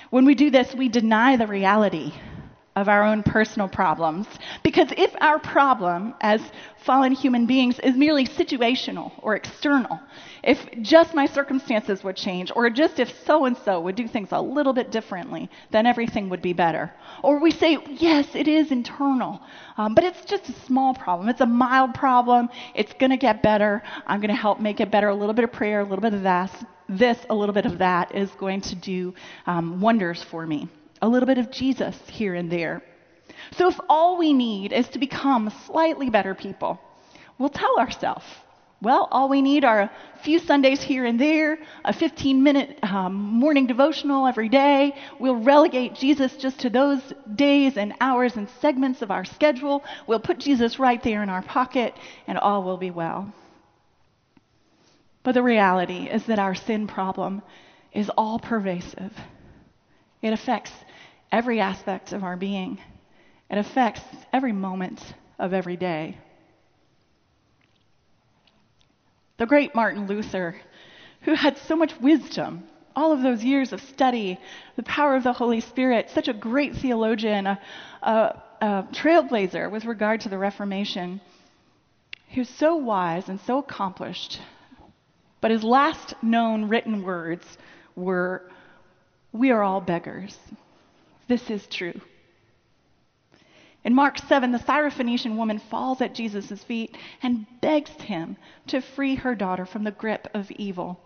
When 0.10 0.26
we 0.26 0.36
do 0.36 0.50
this, 0.50 0.74
we 0.76 0.90
deny 0.90 1.38
the 1.38 1.48
reality 1.48 2.14
of 2.80 2.90
our 2.90 3.04
own 3.04 3.24
personal 3.24 3.68
problems. 3.68 4.28
Because 4.64 4.90
if 4.98 5.14
our 5.22 5.40
problem 5.40 6.14
as 6.22 6.42
fallen 6.78 7.12
human 7.12 7.46
beings 7.46 7.80
is 7.80 7.96
merely 7.96 8.26
situational 8.26 9.12
or 9.20 9.36
external, 9.36 10.00
if 10.44 10.58
just 10.82 11.14
my 11.14 11.26
circumstances 11.26 12.04
would 12.04 12.16
change, 12.16 12.52
or 12.56 12.70
just 12.70 13.00
if 13.00 13.10
so 13.26 13.46
and 13.46 13.58
so 13.58 13.82
would 13.82 13.96
do 13.96 14.08
things 14.08 14.30
a 14.32 14.42
little 14.42 14.74
bit 14.74 14.92
differently, 14.92 15.50
then 15.72 15.86
everything 15.86 16.30
would 16.30 16.42
be 16.42 16.54
better. 16.54 16.94
Or 17.24 17.40
we 17.40 17.52
say, 17.52 17.78
yes, 17.90 18.36
it 18.36 18.48
is 18.48 18.72
internal, 18.72 19.42
um, 19.78 19.96
but 19.96 20.04
it's 20.04 20.24
just 20.26 20.50
a 20.50 20.54
small 20.66 20.94
problem. 20.94 21.30
It's 21.30 21.42
a 21.42 21.46
mild 21.46 21.94
problem. 21.94 22.50
It's 22.74 22.94
going 22.94 23.12
to 23.12 23.18
get 23.18 23.44
better. 23.44 23.84
I'm 24.08 24.22
going 24.22 24.30
to 24.30 24.42
help 24.42 24.60
make 24.60 24.80
it 24.80 24.90
better. 24.90 25.10
A 25.10 25.16
little 25.16 25.36
bit 25.36 25.44
of 25.44 25.52
prayer, 25.52 25.82
a 25.82 25.84
little 25.84 26.02
bit 26.02 26.14
of 26.14 26.24
that, 26.24 26.52
this, 26.88 27.18
a 27.30 27.36
little 27.36 27.54
bit 27.54 27.66
of 27.66 27.78
that, 27.80 28.16
is 28.16 28.32
going 28.32 28.62
to 28.62 28.76
do 28.76 29.14
um, 29.46 29.82
wonders 29.82 30.24
for 30.24 30.48
me. 30.48 30.70
A 31.02 31.08
little 31.08 31.28
bit 31.28 31.38
of 31.38 31.52
Jesus 31.52 31.98
here 32.10 32.36
and 32.36 32.52
there. 32.52 32.82
So 33.52 33.70
if 33.70 33.80
all 33.88 34.18
we 34.18 34.34
need 34.34 34.74
is 34.74 34.88
to 34.90 35.00
become 35.00 35.52
slightly 35.66 36.10
better 36.10 36.36
people, 36.36 36.80
we'll 37.38 37.50
tell 37.50 37.80
ourselves, 37.80 38.26
well, 38.82 39.10
all 39.12 39.28
we 39.28 39.42
need 39.42 39.66
are 39.66 39.82
a 39.82 39.92
few 40.24 40.40
Sundays 40.40 40.82
here 40.82 41.06
and 41.06 41.20
there, 41.20 41.58
a 41.84 41.92
15 41.92 42.42
minute 42.42 42.80
um, 42.82 43.14
morning 43.14 43.68
devotional 43.68 44.26
every 44.26 44.48
day. 44.48 44.96
We'll 45.20 45.36
relegate 45.36 45.96
Jesus 45.96 46.38
just 46.38 46.62
to 46.62 46.70
those 46.70 47.02
days 47.36 47.76
and 47.76 47.94
hours 48.00 48.38
and 48.38 48.48
segments 48.62 49.02
of 49.02 49.12
our 49.12 49.26
schedule. 49.26 49.84
We'll 50.08 50.22
put 50.22 50.40
Jesus 50.40 50.80
right 50.80 51.02
there 51.04 51.24
in 51.24 51.30
our 51.30 51.42
pocket, 51.42 51.94
and 52.26 52.38
all 52.38 52.64
will 52.64 52.78
be 52.78 52.92
well. 52.92 53.34
But 55.24 55.34
the 55.34 55.44
reality 55.44 56.08
is 56.10 56.26
that 56.28 56.40
our 56.40 56.56
sin 56.56 56.88
problem 56.88 57.42
is 57.92 58.10
all 58.18 58.40
pervasive. 58.40 59.12
It 60.22 60.32
affects 60.32 60.72
every 61.32 61.60
aspect 61.60 62.14
of 62.14 62.24
our 62.24 62.38
being, 62.38 62.80
it 63.50 63.58
affects 63.58 64.02
every 64.32 64.52
moment 64.52 65.02
of 65.38 65.54
every 65.54 65.78
day. 65.78 66.18
The 69.38 69.46
great 69.46 69.74
Martin 69.74 70.08
Luther, 70.08 70.56
who 71.22 71.34
had 71.34 71.58
so 71.58 71.76
much 71.76 72.00
wisdom, 72.00 72.64
all 72.96 73.12
of 73.12 73.22
those 73.22 73.44
years 73.44 73.72
of 73.72 73.82
study, 73.82 74.40
the 74.76 74.84
power 74.84 75.16
of 75.16 75.24
the 75.24 75.34
Holy 75.34 75.62
Spirit, 75.62 76.10
such 76.10 76.28
a 76.28 76.34
great 76.34 76.76
theologian, 76.76 77.48
a, 77.48 77.60
a, 78.02 78.42
a 78.62 78.88
trailblazer 78.92 79.72
with 79.72 79.86
regard 79.86 80.22
to 80.22 80.30
the 80.30 80.38
Reformation. 80.38 81.22
who's 82.34 82.50
so 82.50 82.76
wise 82.76 83.30
and 83.30 83.40
so 83.42 83.60
accomplished 83.60 84.40
but 85.42 85.52
his 85.52 85.64
last 85.64 86.14
known 86.22 86.68
written 86.68 87.04
words 87.04 87.46
were, 87.96 88.50
We 89.32 89.52
are 89.52 89.64
all 89.64 89.82
beggars. 89.82 90.38
This 91.30 91.52
is 91.52 91.68
true. 91.68 92.02
In 93.84 93.94
Mark 93.94 94.18
7, 94.18 94.52
the 94.52 94.58
Syrophoenician 94.58 95.38
woman 95.38 95.60
falls 95.60 96.02
at 96.02 96.16
Jesus' 96.16 96.64
feet 96.64 96.98
and 97.22 97.46
begs 97.62 97.92
him 98.02 98.36
to 98.66 98.82
free 98.82 99.14
her 99.14 99.36
daughter 99.36 99.68
from 99.68 99.84
the 99.84 99.92
grip 99.92 100.28
of 100.34 100.50
evil. 100.50 101.00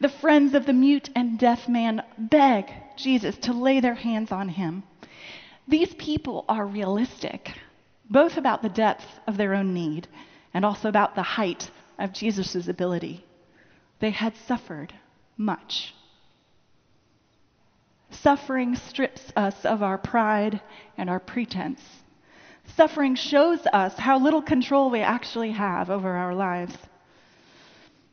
The 0.00 0.08
friends 0.08 0.54
of 0.54 0.64
the 0.64 0.72
mute 0.72 1.10
and 1.16 1.40
deaf 1.40 1.68
man 1.68 2.04
beg 2.16 2.72
Jesus 2.96 3.36
to 3.38 3.52
lay 3.52 3.80
their 3.80 3.96
hands 3.96 4.30
on 4.30 4.48
him. 4.48 4.84
These 5.66 5.92
people 5.94 6.44
are 6.48 6.64
realistic, 6.64 7.52
both 8.08 8.36
about 8.36 8.62
the 8.62 8.68
depth 8.68 9.18
of 9.26 9.36
their 9.36 9.54
own 9.54 9.74
need 9.74 10.06
and 10.54 10.64
also 10.64 10.88
about 10.88 11.16
the 11.16 11.22
height 11.22 11.68
of 11.98 12.12
Jesus' 12.12 12.68
ability. 12.68 13.24
They 13.98 14.10
had 14.10 14.36
suffered 14.36 14.94
much. 15.36 15.94
Suffering 18.10 18.74
strips 18.74 19.32
us 19.36 19.64
of 19.64 19.82
our 19.82 19.98
pride 19.98 20.60
and 20.96 21.10
our 21.10 21.20
pretense. 21.20 21.80
Suffering 22.76 23.14
shows 23.14 23.66
us 23.72 23.98
how 23.98 24.18
little 24.18 24.42
control 24.42 24.90
we 24.90 25.00
actually 25.00 25.52
have 25.52 25.90
over 25.90 26.10
our 26.10 26.34
lives. 26.34 26.76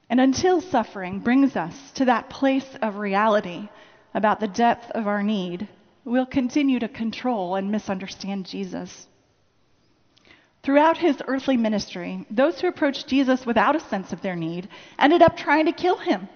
And 0.10 0.20
until 0.20 0.62
suffering 0.62 1.20
brings 1.20 1.56
us 1.56 1.92
to 1.94 2.06
that 2.06 2.30
place 2.30 2.76
of 2.82 2.98
reality 2.98 3.70
about 4.14 4.40
the 4.40 4.48
depth 4.48 4.92
of 4.92 5.08
our 5.08 5.24
need, 5.24 5.68
we'll 6.04 6.26
continue 6.26 6.80
to 6.80 6.88
control 6.88 7.56
and 7.56 7.72
misunderstand 7.72 8.46
Jesus. 8.46 9.08
Throughout 10.64 10.98
his 10.98 11.22
earthly 11.28 11.58
ministry, 11.58 12.26
those 12.30 12.60
who 12.60 12.68
approached 12.68 13.08
Jesus 13.08 13.46
without 13.46 13.76
a 13.76 13.80
sense 13.80 14.14
of 14.14 14.22
their 14.22 14.36
need 14.36 14.68
ended 14.98 15.22
up 15.22 15.38
trying 15.38 15.66
to 15.66 15.72
kill 15.72 15.98
him. 15.98 16.28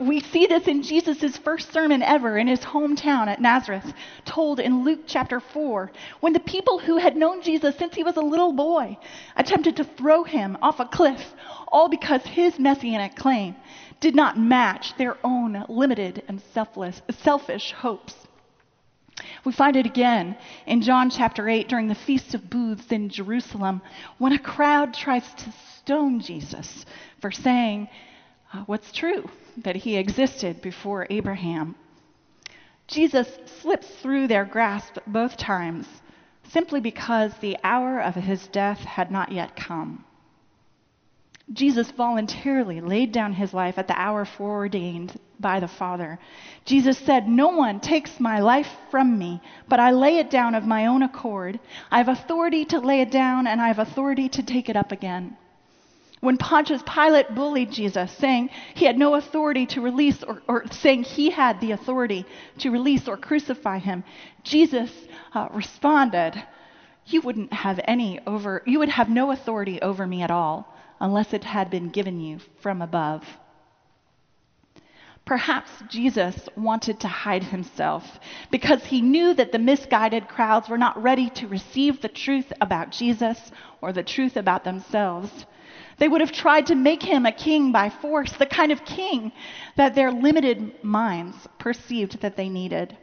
We 0.00 0.20
see 0.20 0.46
this 0.46 0.66
in 0.66 0.82
Jesus' 0.82 1.36
first 1.36 1.72
sermon 1.72 2.02
ever 2.02 2.36
in 2.36 2.48
his 2.48 2.60
hometown 2.60 3.28
at 3.28 3.40
Nazareth, 3.40 3.92
told 4.24 4.58
in 4.58 4.84
Luke 4.84 5.02
chapter 5.06 5.38
4, 5.38 5.92
when 6.20 6.32
the 6.32 6.40
people 6.40 6.80
who 6.80 6.96
had 6.96 7.16
known 7.16 7.42
Jesus 7.42 7.76
since 7.76 7.94
he 7.94 8.02
was 8.02 8.16
a 8.16 8.20
little 8.20 8.52
boy 8.52 8.98
attempted 9.36 9.76
to 9.76 9.84
throw 9.84 10.24
him 10.24 10.58
off 10.60 10.80
a 10.80 10.84
cliff, 10.84 11.32
all 11.68 11.88
because 11.88 12.22
his 12.24 12.58
messianic 12.58 13.14
claim 13.14 13.54
did 14.00 14.16
not 14.16 14.38
match 14.38 14.96
their 14.96 15.16
own 15.22 15.64
limited 15.68 16.24
and 16.26 16.40
selfless, 16.52 17.00
selfish 17.10 17.72
hopes. 17.72 18.14
We 19.44 19.52
find 19.52 19.76
it 19.76 19.86
again 19.86 20.36
in 20.66 20.82
John 20.82 21.10
chapter 21.10 21.48
8 21.48 21.68
during 21.68 21.88
the 21.88 21.94
Feast 21.94 22.34
of 22.34 22.50
Booths 22.50 22.90
in 22.90 23.08
Jerusalem 23.08 23.82
when 24.18 24.32
a 24.32 24.38
crowd 24.38 24.94
tries 24.94 25.34
to 25.34 25.52
stone 25.76 26.20
Jesus 26.20 26.84
for 27.20 27.30
saying 27.30 27.88
uh, 28.52 28.64
what's 28.66 28.92
true, 28.92 29.28
that 29.58 29.76
he 29.76 29.96
existed 29.96 30.60
before 30.62 31.06
Abraham. 31.10 31.74
Jesus 32.86 33.28
slips 33.60 33.88
through 34.02 34.28
their 34.28 34.44
grasp 34.44 34.98
both 35.06 35.36
times 35.36 35.86
simply 36.50 36.80
because 36.80 37.32
the 37.40 37.58
hour 37.62 38.00
of 38.00 38.14
his 38.14 38.46
death 38.48 38.78
had 38.78 39.10
not 39.10 39.32
yet 39.32 39.54
come. 39.54 40.04
Jesus 41.52 41.90
voluntarily 41.90 42.80
laid 42.80 43.12
down 43.12 43.32
his 43.32 43.54
life 43.54 43.78
at 43.78 43.86
the 43.88 43.98
hour 43.98 44.26
foreordained 44.26 45.18
by 45.40 45.60
the 45.60 45.68
Father. 45.68 46.18
Jesus 46.66 46.98
said, 46.98 47.26
No 47.26 47.48
one 47.48 47.80
takes 47.80 48.20
my 48.20 48.40
life 48.40 48.68
from 48.90 49.18
me, 49.18 49.40
but 49.66 49.80
I 49.80 49.92
lay 49.92 50.18
it 50.18 50.30
down 50.30 50.54
of 50.54 50.66
my 50.66 50.86
own 50.86 51.02
accord. 51.02 51.58
I 51.90 51.98
have 51.98 52.08
authority 52.08 52.66
to 52.66 52.80
lay 52.80 53.00
it 53.00 53.10
down, 53.10 53.46
and 53.46 53.62
I 53.62 53.68
have 53.68 53.78
authority 53.78 54.28
to 54.30 54.42
take 54.42 54.68
it 54.68 54.76
up 54.76 54.92
again. 54.92 55.38
When 56.20 56.36
Pontius 56.36 56.82
Pilate 56.82 57.34
bullied 57.34 57.70
Jesus, 57.70 58.10
saying 58.12 58.50
he 58.74 58.86
had 58.86 58.98
no 58.98 59.14
authority 59.14 59.66
to 59.66 59.80
release, 59.80 60.22
or, 60.24 60.42
or 60.48 60.64
saying 60.70 61.04
he 61.04 61.30
had 61.30 61.60
the 61.60 61.72
authority 61.72 62.26
to 62.58 62.70
release 62.70 63.06
or 63.06 63.16
crucify 63.16 63.78
him, 63.78 64.02
Jesus 64.42 64.90
uh, 65.32 65.48
responded, 65.52 66.42
You 67.06 67.20
wouldn't 67.20 67.52
have 67.52 67.80
any 67.84 68.18
over, 68.26 68.62
you 68.66 68.80
would 68.80 68.88
have 68.88 69.08
no 69.08 69.30
authority 69.30 69.80
over 69.80 70.06
me 70.06 70.22
at 70.22 70.30
all 70.30 70.74
unless 71.00 71.32
it 71.32 71.44
had 71.44 71.70
been 71.70 71.90
given 71.90 72.20
you 72.20 72.40
from 72.60 72.82
above. 72.82 73.24
Perhaps 75.24 75.70
Jesus 75.90 76.48
wanted 76.56 77.00
to 77.00 77.08
hide 77.08 77.44
himself 77.44 78.18
because 78.50 78.82
he 78.86 79.02
knew 79.02 79.34
that 79.34 79.52
the 79.52 79.58
misguided 79.58 80.26
crowds 80.26 80.70
were 80.70 80.78
not 80.78 81.00
ready 81.00 81.28
to 81.28 81.46
receive 81.46 82.00
the 82.00 82.08
truth 82.08 82.50
about 82.62 82.90
Jesus 82.90 83.52
or 83.82 83.92
the 83.92 84.02
truth 84.02 84.38
about 84.38 84.64
themselves. 84.64 85.44
They 85.98 86.08
would 86.08 86.20
have 86.20 86.32
tried 86.32 86.66
to 86.66 86.74
make 86.74 87.02
him 87.02 87.26
a 87.26 87.32
king 87.32 87.72
by 87.72 87.90
force, 87.90 88.32
the 88.32 88.46
kind 88.46 88.72
of 88.72 88.84
king 88.84 89.32
that 89.76 89.94
their 89.94 90.12
limited 90.12 90.84
minds 90.84 91.48
perceived 91.58 92.20
that 92.20 92.36
they 92.36 92.48
needed. 92.48 92.96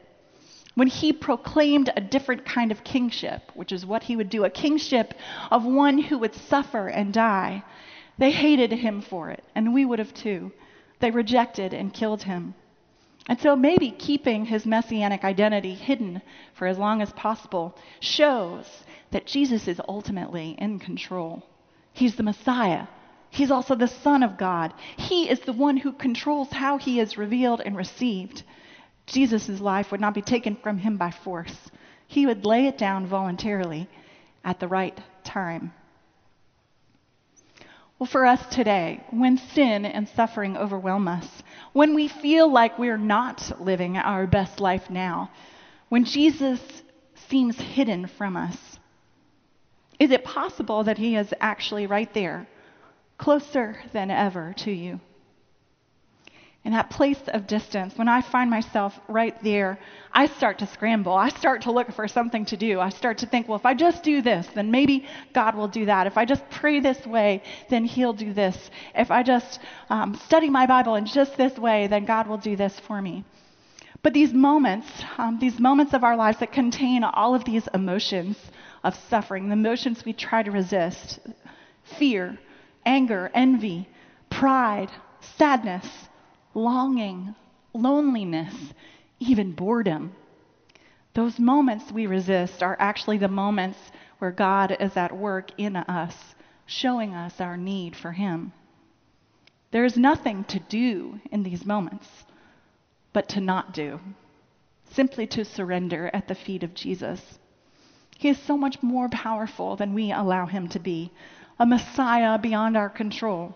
When 0.75 0.87
he 0.87 1.13
proclaimed 1.13 1.91
a 1.95 2.01
different 2.01 2.45
kind 2.45 2.71
of 2.71 2.83
kingship, 2.83 3.51
which 3.53 3.71
is 3.71 3.85
what 3.85 4.03
he 4.03 4.15
would 4.15 4.29
do, 4.29 4.43
a 4.43 4.49
kingship 4.49 5.13
of 5.51 5.65
one 5.65 5.97
who 5.97 6.17
would 6.17 6.35
suffer 6.35 6.87
and 6.87 7.13
die, 7.13 7.63
they 8.17 8.31
hated 8.31 8.71
him 8.71 9.01
for 9.01 9.29
it, 9.29 9.43
and 9.55 9.73
we 9.73 9.85
would 9.85 9.99
have 9.99 10.13
too. 10.13 10.51
They 10.99 11.11
rejected 11.11 11.73
and 11.73 11.93
killed 11.93 12.23
him. 12.23 12.55
And 13.27 13.39
so 13.39 13.55
maybe 13.55 13.91
keeping 13.91 14.45
his 14.45 14.65
messianic 14.65 15.23
identity 15.23 15.73
hidden 15.73 16.21
for 16.53 16.67
as 16.67 16.77
long 16.77 17.01
as 17.01 17.11
possible 17.13 17.77
shows 17.99 18.83
that 19.11 19.25
Jesus 19.25 19.67
is 19.67 19.81
ultimately 19.87 20.55
in 20.57 20.79
control. 20.79 21.43
He's 21.95 22.15
the 22.15 22.23
Messiah. 22.23 22.87
He's 23.29 23.51
also 23.51 23.73
the 23.73 23.87
Son 23.87 24.21
of 24.21 24.37
God. 24.37 24.73
He 24.97 25.29
is 25.29 25.39
the 25.39 25.53
one 25.53 25.77
who 25.77 25.93
controls 25.93 26.51
how 26.51 26.77
he 26.77 26.99
is 26.99 27.17
revealed 27.17 27.61
and 27.61 27.75
received. 27.77 28.43
Jesus' 29.07 29.61
life 29.61 29.91
would 29.91 30.01
not 30.01 30.13
be 30.13 30.21
taken 30.21 30.57
from 30.57 30.77
him 30.77 30.97
by 30.97 31.11
force. 31.11 31.55
He 32.05 32.25
would 32.25 32.45
lay 32.45 32.67
it 32.67 32.77
down 32.77 33.07
voluntarily 33.07 33.87
at 34.43 34.59
the 34.59 34.67
right 34.67 34.99
time. 35.23 35.71
Well, 37.97 38.07
for 38.07 38.25
us 38.25 38.45
today, 38.53 39.01
when 39.11 39.37
sin 39.37 39.85
and 39.85 40.09
suffering 40.09 40.57
overwhelm 40.57 41.07
us, 41.07 41.43
when 41.71 41.95
we 41.95 42.09
feel 42.09 42.51
like 42.51 42.77
we're 42.77 42.97
not 42.97 43.61
living 43.61 43.95
our 43.95 44.27
best 44.27 44.59
life 44.59 44.89
now, 44.89 45.31
when 45.87 46.03
Jesus 46.03 46.59
seems 47.29 47.57
hidden 47.57 48.07
from 48.07 48.35
us, 48.35 48.57
is 49.99 50.11
it 50.11 50.23
possible 50.23 50.83
that 50.83 50.97
he 50.97 51.15
is 51.15 51.33
actually 51.39 51.87
right 51.87 52.13
there, 52.13 52.47
closer 53.17 53.77
than 53.93 54.11
ever 54.11 54.53
to 54.57 54.71
you? 54.71 54.99
in 56.65 56.71
that 56.71 56.89
place 56.89 57.21
of 57.27 57.45
distance, 57.45 57.95
when 57.95 58.09
I 58.09 58.21
find 58.21 58.49
myself 58.49 58.99
right 59.07 59.35
there, 59.43 59.77
I 60.11 60.25
start 60.25 60.57
to 60.59 60.67
scramble. 60.67 61.13
I 61.13 61.29
start 61.29 61.61
to 61.61 61.71
look 61.71 61.91
for 61.91 62.07
something 62.07 62.43
to 62.45 62.57
do. 62.57 62.79
I 62.79 62.89
start 62.89 63.19
to 63.19 63.27
think, 63.27 63.47
well, 63.47 63.59
if 63.59 63.67
I 63.67 63.75
just 63.75 64.01
do 64.01 64.23
this, 64.23 64.47
then 64.55 64.71
maybe 64.71 65.05
God 65.31 65.53
will 65.53 65.67
do 65.67 65.85
that. 65.85 66.07
If 66.07 66.17
I 66.17 66.25
just 66.25 66.41
pray 66.49 66.79
this 66.79 67.05
way, 67.05 67.43
then 67.69 67.85
He'll 67.85 68.13
do 68.13 68.33
this. 68.33 68.71
If 68.95 69.11
I 69.11 69.21
just 69.21 69.59
um, 69.91 70.15
study 70.25 70.49
my 70.49 70.65
Bible 70.65 70.95
in 70.95 71.05
just 71.05 71.37
this 71.37 71.55
way, 71.55 71.85
then 71.85 72.03
God 72.03 72.25
will 72.25 72.39
do 72.39 72.55
this 72.55 72.79
for 72.79 72.99
me. 72.99 73.23
But 74.01 74.13
these 74.13 74.33
moments, 74.33 74.87
um, 75.19 75.37
these 75.39 75.59
moments 75.59 75.93
of 75.93 76.03
our 76.03 76.15
lives 76.15 76.39
that 76.39 76.51
contain 76.51 77.03
all 77.03 77.35
of 77.35 77.45
these 77.45 77.67
emotions 77.75 78.37
of 78.85 78.95
suffering, 79.09 79.47
the 79.47 79.53
emotions 79.53 80.05
we 80.05 80.13
try 80.13 80.43
to 80.43 80.51
resist 80.51 81.19
fear, 81.97 82.37
anger, 82.85 83.31
envy, 83.33 83.89
pride, 84.29 84.91
sadness, 85.19 86.07
longing, 86.53 87.33
loneliness, 87.73 88.53
even 89.19 89.51
boredom. 89.51 90.13
Those 91.15 91.39
moments 91.39 91.91
we 91.91 92.05
resist 92.05 92.61
are 92.61 92.77
actually 92.79 93.17
the 93.17 93.27
moments 93.27 93.79
where 94.19 94.31
God 94.31 94.77
is 94.79 94.95
at 94.95 95.17
work 95.17 95.49
in 95.57 95.75
us, 95.75 96.35
showing 96.67 97.13
us 97.15 97.41
our 97.41 97.57
need 97.57 97.95
for 97.95 98.11
Him. 98.11 98.53
There 99.71 99.85
is 99.85 99.97
nothing 99.97 100.43
to 100.45 100.59
do 100.59 101.19
in 101.31 101.41
these 101.41 101.65
moments 101.65 102.07
but 103.13 103.29
to 103.29 103.41
not 103.41 103.73
do, 103.73 103.99
simply 104.91 105.25
to 105.27 105.43
surrender 105.43 106.11
at 106.13 106.27
the 106.27 106.35
feet 106.35 106.63
of 106.63 106.75
Jesus. 106.75 107.39
He 108.17 108.29
is 108.29 108.37
so 108.39 108.57
much 108.57 108.81
more 108.81 109.09
powerful 109.09 109.75
than 109.75 109.93
we 109.93 110.11
allow 110.11 110.45
him 110.45 110.69
to 110.69 110.79
be, 110.79 111.11
a 111.59 111.65
Messiah 111.65 112.37
beyond 112.37 112.77
our 112.77 112.89
control, 112.89 113.55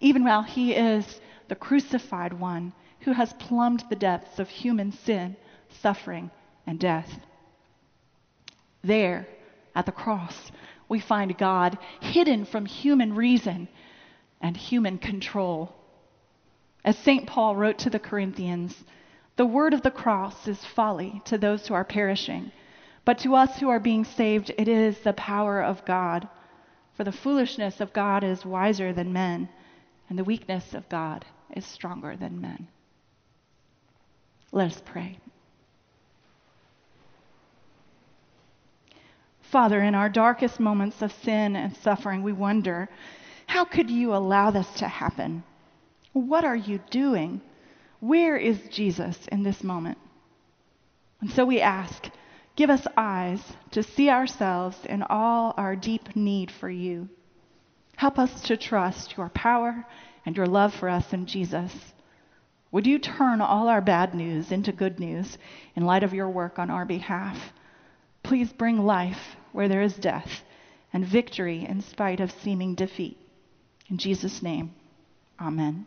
even 0.00 0.24
while 0.24 0.42
he 0.42 0.72
is 0.72 1.20
the 1.48 1.56
crucified 1.56 2.32
one 2.32 2.72
who 3.00 3.12
has 3.12 3.32
plumbed 3.34 3.84
the 3.88 3.96
depths 3.96 4.38
of 4.38 4.48
human 4.48 4.92
sin, 4.92 5.36
suffering, 5.68 6.30
and 6.66 6.78
death. 6.78 7.18
There, 8.82 9.26
at 9.74 9.86
the 9.86 9.92
cross, 9.92 10.52
we 10.88 11.00
find 11.00 11.36
God 11.36 11.76
hidden 12.00 12.44
from 12.44 12.66
human 12.66 13.14
reason 13.14 13.68
and 14.40 14.56
human 14.56 14.98
control. 14.98 15.74
As 16.84 16.96
St. 16.96 17.26
Paul 17.26 17.56
wrote 17.56 17.78
to 17.78 17.90
the 17.90 17.98
Corinthians, 17.98 18.84
the 19.36 19.46
word 19.46 19.74
of 19.74 19.82
the 19.82 19.90
cross 19.90 20.46
is 20.46 20.64
folly 20.64 21.20
to 21.24 21.36
those 21.36 21.66
who 21.66 21.74
are 21.74 21.84
perishing, 21.84 22.52
but 23.08 23.20
to 23.20 23.34
us 23.34 23.58
who 23.58 23.70
are 23.70 23.80
being 23.80 24.04
saved, 24.04 24.52
it 24.58 24.68
is 24.68 24.98
the 24.98 25.14
power 25.14 25.62
of 25.62 25.82
God. 25.86 26.28
For 26.92 27.04
the 27.04 27.10
foolishness 27.10 27.80
of 27.80 27.94
God 27.94 28.22
is 28.22 28.44
wiser 28.44 28.92
than 28.92 29.14
men, 29.14 29.48
and 30.10 30.18
the 30.18 30.24
weakness 30.24 30.74
of 30.74 30.86
God 30.90 31.24
is 31.56 31.64
stronger 31.64 32.18
than 32.18 32.42
men. 32.42 32.68
Let 34.52 34.72
us 34.72 34.82
pray. 34.84 35.18
Father, 39.40 39.80
in 39.80 39.94
our 39.94 40.10
darkest 40.10 40.60
moments 40.60 41.00
of 41.00 41.10
sin 41.10 41.56
and 41.56 41.74
suffering, 41.78 42.22
we 42.22 42.34
wonder 42.34 42.90
how 43.46 43.64
could 43.64 43.88
you 43.88 44.14
allow 44.14 44.50
this 44.50 44.70
to 44.80 44.86
happen? 44.86 45.44
What 46.12 46.44
are 46.44 46.56
you 46.56 46.78
doing? 46.90 47.40
Where 48.00 48.36
is 48.36 48.68
Jesus 48.68 49.18
in 49.28 49.44
this 49.44 49.64
moment? 49.64 49.96
And 51.22 51.30
so 51.30 51.46
we 51.46 51.62
ask, 51.62 52.10
give 52.58 52.70
us 52.70 52.88
eyes 52.96 53.40
to 53.70 53.84
see 53.84 54.10
ourselves 54.10 54.76
in 54.84 55.00
all 55.04 55.54
our 55.56 55.76
deep 55.76 56.16
need 56.16 56.50
for 56.50 56.68
you. 56.68 57.08
Help 57.94 58.18
us 58.18 58.42
to 58.42 58.56
trust 58.56 59.16
your 59.16 59.28
power 59.28 59.86
and 60.26 60.36
your 60.36 60.46
love 60.46 60.74
for 60.74 60.88
us 60.88 61.12
in 61.12 61.24
Jesus. 61.24 61.72
Would 62.72 62.84
you 62.84 62.98
turn 62.98 63.40
all 63.40 63.68
our 63.68 63.80
bad 63.80 64.12
news 64.12 64.50
into 64.50 64.72
good 64.72 64.98
news 64.98 65.38
in 65.76 65.84
light 65.84 66.02
of 66.02 66.12
your 66.12 66.28
work 66.28 66.58
on 66.58 66.68
our 66.68 66.84
behalf? 66.84 67.38
Please 68.24 68.52
bring 68.52 68.84
life 68.84 69.36
where 69.52 69.68
there 69.68 69.82
is 69.82 69.94
death 69.94 70.42
and 70.92 71.06
victory 71.06 71.64
in 71.64 71.80
spite 71.80 72.18
of 72.18 72.32
seeming 72.42 72.74
defeat. 72.74 73.18
In 73.88 73.98
Jesus' 73.98 74.42
name, 74.42 74.74
amen. 75.40 75.86